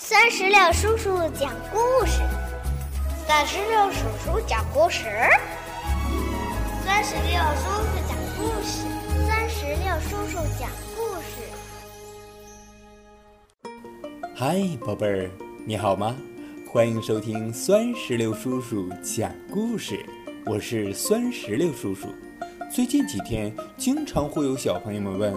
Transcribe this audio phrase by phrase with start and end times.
[0.00, 2.22] 酸石榴叔叔讲故事，
[3.26, 5.02] 三十六叔叔讲故事，
[6.86, 8.86] 三十六叔叔讲故事，
[9.26, 11.42] 三十六叔叔讲故事。
[14.36, 15.28] 嗨，宝贝儿，
[15.66, 16.14] 你好吗？
[16.70, 19.98] 欢迎收听酸石榴叔叔讲故事，
[20.46, 22.06] 我是酸石榴叔叔。
[22.72, 25.34] 最近几天，经常会有小朋友们问。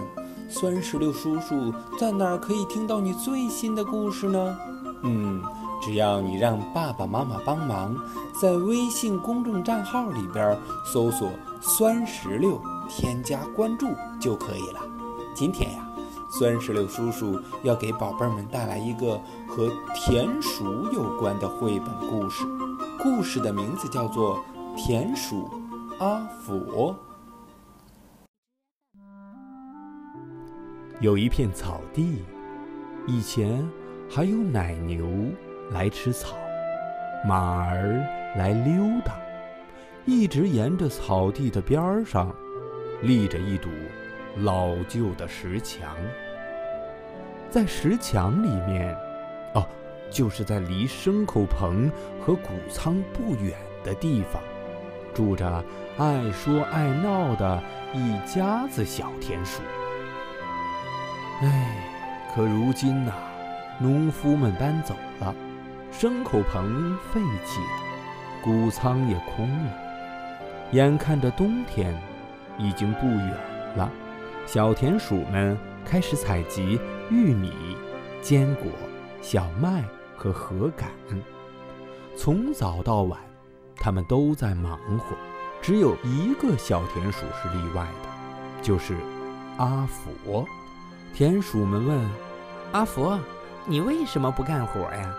[0.52, 4.56] 酸石榴叔叔在哪儿可以听到你最新的故事呢？
[5.02, 5.42] 嗯，
[5.80, 7.96] 只要你让爸爸妈妈帮忙，
[8.38, 11.30] 在微信公众账号里边搜索
[11.62, 13.88] “酸石榴”，添加关注
[14.20, 14.80] 就可以了。
[15.34, 15.88] 今天呀，
[16.30, 22.44] 酸石榴叔叔要给宝贝们带来一个和田鼠有关的绘本故事，
[23.02, 24.36] 故事的名字叫做
[24.76, 25.48] 《田鼠
[25.98, 26.54] 阿福》。
[31.00, 32.22] 有一片草地，
[33.06, 33.68] 以前
[34.08, 35.08] 还有奶牛
[35.70, 36.36] 来吃草，
[37.26, 38.04] 马儿
[38.36, 39.14] 来溜达。
[40.04, 42.34] 一直沿着草地的边儿上，
[43.02, 43.68] 立着一堵
[44.38, 45.96] 老旧的石墙。
[47.50, 48.96] 在石墙里面，
[49.54, 49.66] 哦，
[50.10, 54.42] 就是在离牲口棚和谷仓不远的地方，
[55.14, 55.64] 住着
[55.98, 59.62] 爱说爱闹的一家子小田鼠。
[61.44, 61.76] 唉，
[62.32, 63.12] 可如今呐，
[63.80, 65.34] 农夫们搬走了，
[65.92, 69.72] 牲口棚废弃了，谷仓也空了。
[70.70, 72.00] 眼看着冬天
[72.58, 73.36] 已经不远
[73.74, 73.90] 了，
[74.46, 76.78] 小田鼠们开始采集
[77.10, 77.52] 玉米、
[78.20, 78.70] 坚果、
[79.20, 79.82] 小麦
[80.16, 80.88] 和禾杆。
[82.16, 83.18] 从早到晚，
[83.74, 85.16] 他们都在忙活。
[85.60, 88.96] 只有一个小田鼠是例外的，就是
[89.56, 90.46] 阿佛。
[91.14, 92.00] 田鼠们问
[92.72, 93.20] ：“阿佛，
[93.66, 95.14] 你为什么不干活呀？”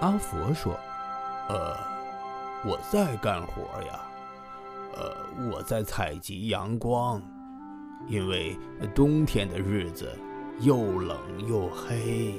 [0.00, 0.72] 阿佛说
[1.48, 1.76] ：“呃，
[2.64, 4.00] 我在干活呀。
[4.96, 7.22] 呃，我在采集阳光，
[8.08, 8.58] 因为
[8.92, 10.10] 冬天的日子
[10.58, 11.16] 又冷
[11.48, 12.34] 又黑。”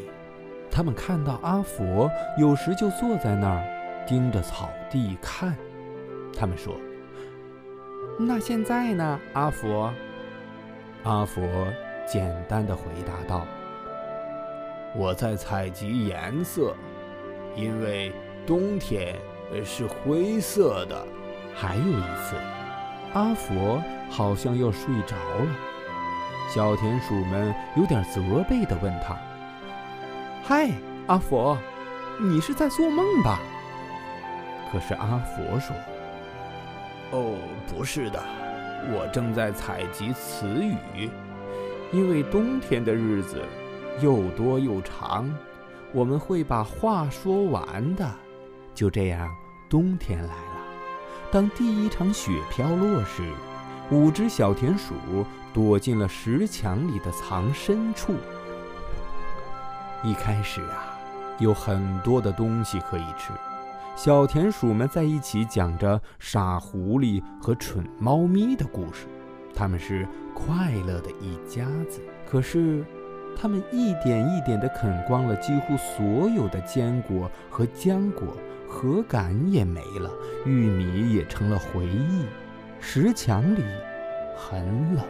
[0.69, 5.55] 他们看到阿佛有时就坐在那儿盯着草地看。
[6.37, 6.75] 他们说
[8.19, 9.93] ：“那现在呢，阿佛？”
[11.03, 11.41] 阿佛。
[12.11, 13.45] 简单的回答道
[14.97, 16.75] ：“我在采集颜色，
[17.55, 18.11] 因为
[18.47, 19.15] 冬天
[19.63, 21.05] 是灰色的。”
[21.53, 22.35] 还有一次，
[23.13, 25.55] 阿佛好像要睡着了，
[26.49, 29.15] 小田鼠们有点责备的问他
[30.43, 30.71] ：“嗨，
[31.05, 31.55] 阿佛，
[32.19, 33.39] 你是在做梦吧？”
[34.71, 35.75] 可是阿佛说
[37.13, 37.35] ：“哦，
[37.67, 38.19] 不是的，
[38.93, 40.47] 我正在采集词
[40.95, 41.11] 语。”
[41.91, 43.41] 因为冬天的日子
[44.01, 45.29] 又多又长，
[45.91, 48.07] 我们会把话说完的。
[48.75, 49.29] 就这样，
[49.69, 50.59] 冬天来了。
[51.31, 53.23] 当第一场雪飘落时，
[53.91, 54.93] 五只小田鼠
[55.53, 58.13] 躲进了石墙里的藏身处。
[60.03, 60.97] 一开始啊，
[61.39, 63.33] 有很多的东西可以吃。
[63.95, 69.07] 小田鼠们在一起讲着傻狐狸和蠢猫咪的故事。
[69.59, 72.81] 他们是快乐的一家子，可是，
[73.35, 78.37] 他们一点一点地啃光了几乎所有的坚果和浆果，
[78.69, 80.09] 禾杆也没了，
[80.45, 82.25] 玉米也成了回忆。
[82.79, 83.61] 石墙里
[84.37, 85.03] 很冷，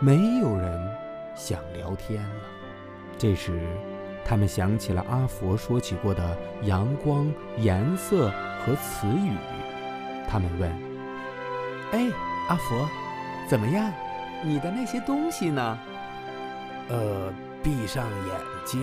[0.00, 0.80] 没有人
[1.36, 2.42] 想聊天了。
[3.18, 3.68] 这时，
[4.24, 8.30] 他们想起了阿佛说起过的阳光、颜色
[8.64, 9.36] 和词语。
[10.26, 10.70] 他们问
[11.92, 12.10] ：“哎，
[12.48, 12.88] 阿佛。”
[13.48, 13.92] 怎么样，
[14.42, 15.78] 你的那些东西呢？
[16.88, 17.32] 呃，
[17.62, 18.34] 闭上眼
[18.64, 18.82] 睛。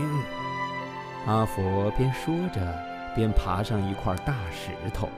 [1.25, 2.61] 阿佛边说着，
[3.15, 5.09] 边爬上一块大石头。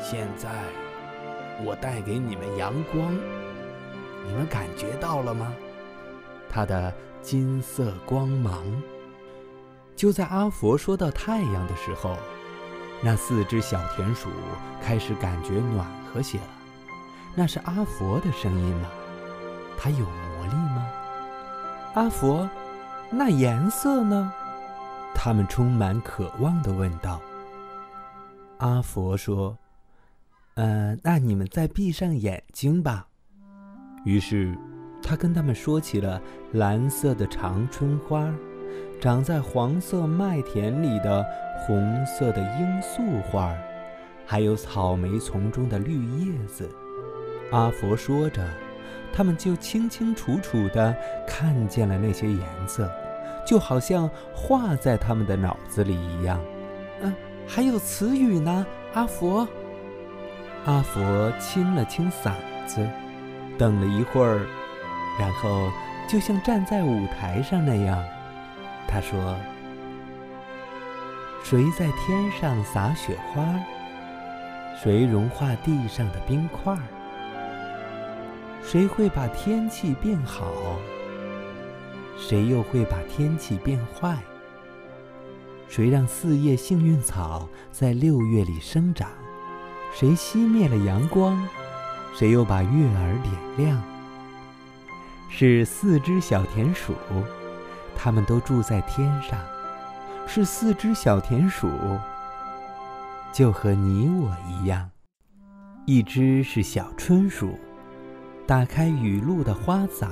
[0.00, 0.50] 现在，
[1.64, 3.14] 我带给你们阳光，
[4.26, 5.52] 你们感觉到了吗？
[6.48, 8.64] 它的金色光芒。
[9.96, 12.16] 就在阿佛说到太阳的时候，
[13.00, 14.28] 那四只小田鼠
[14.82, 16.63] 开始感觉暖和些了。
[17.34, 18.88] 那是阿佛的声音吗？
[19.76, 20.86] 它有魔力吗？
[21.94, 22.48] 阿佛，
[23.10, 24.32] 那颜色呢？
[25.14, 27.20] 他们充满渴望地问道。
[28.58, 29.56] 阿佛说
[30.54, 33.08] ：“呃，那你们再闭上眼睛吧。”
[34.04, 34.56] 于是，
[35.02, 36.20] 他跟他们说起了
[36.52, 38.32] 蓝色的长春花，
[39.00, 41.24] 长在黄色麦田里的
[41.66, 43.54] 红色的罂粟花，
[44.24, 46.70] 还有草莓丛中的绿叶子。
[47.50, 48.42] 阿佛说着，
[49.12, 50.94] 他们就清清楚楚地
[51.26, 52.90] 看见了那些颜色，
[53.46, 56.40] 就好像画在他们的脑子里一样。
[57.00, 57.14] 嗯，
[57.46, 59.46] 还有词语呢，阿佛。
[60.64, 62.32] 阿佛清了清嗓
[62.66, 62.88] 子，
[63.58, 64.46] 等了一会儿，
[65.20, 65.70] 然后
[66.08, 68.02] 就像站在舞台上那样，
[68.88, 69.36] 他说
[71.44, 73.44] ：“谁在天上撒雪花？
[74.82, 76.74] 谁融化地上的冰块？
[78.66, 80.50] 谁会把天气变好？
[82.16, 84.18] 谁又会把天气变坏？
[85.68, 89.10] 谁让四叶幸运草在六月里生长？”
[89.94, 91.46] 谁熄灭了阳光，
[92.14, 93.82] 谁又把月儿点亮？
[95.28, 96.94] 是四只小田鼠，
[97.94, 99.38] 它们都住在天上。
[100.26, 101.68] 是四只小田鼠，
[103.32, 104.90] 就和你我一样。
[105.86, 107.58] 一只是小春鼠，
[108.46, 110.10] 打开雨露的花洒，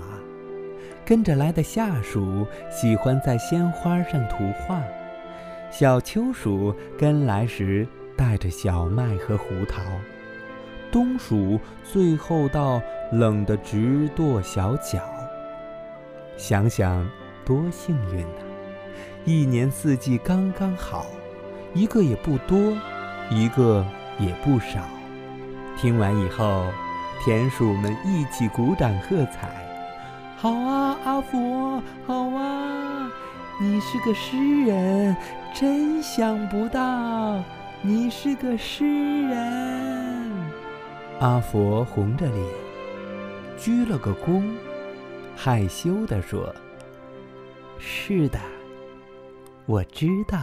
[1.04, 4.82] 跟着来的下属喜欢在鲜花上涂画。
[5.70, 7.86] 小秋鼠跟来时。
[8.14, 9.82] 带着小麦和胡桃，
[10.92, 12.80] 冬鼠最后到
[13.10, 15.00] 冷得直跺小脚。
[16.36, 17.04] 想想
[17.44, 18.44] 多幸运呐！
[19.24, 21.06] 一年四季刚刚好，
[21.74, 22.76] 一个也不多，
[23.30, 23.84] 一个
[24.20, 24.84] 也不少。
[25.76, 26.66] 听完以后，
[27.24, 29.48] 田鼠们一起鼓掌喝彩。
[30.36, 33.08] 好啊，阿佛，好啊！
[33.60, 35.16] 你是个诗人，
[35.54, 37.40] 真想不到。
[37.80, 40.32] 你是个诗人，
[41.20, 42.44] 阿佛红着脸，
[43.56, 44.42] 鞠了个躬，
[45.36, 46.52] 害羞地说
[47.78, 48.40] ：“是的，
[49.66, 50.38] 我知道。”